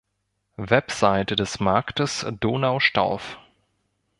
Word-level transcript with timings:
Webseite 0.57 1.35
des 1.35 1.59
Marktes 1.59 2.25
Donaustauf 2.41 3.37